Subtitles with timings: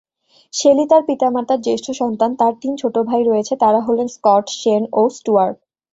[0.53, 5.01] Shelley তার পিতামাতার জ্যেষ্ঠ সন্তান, তার তিন ছোট ভাই রয়েছে, তারা হলেন স্কট, শেন, ও
[5.09, 5.57] স্টুয়ার্ট।